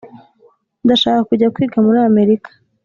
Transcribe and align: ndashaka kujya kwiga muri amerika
ndashaka 0.85 1.21
kujya 1.29 1.51
kwiga 1.55 1.77
muri 1.85 1.99
amerika 2.09 2.49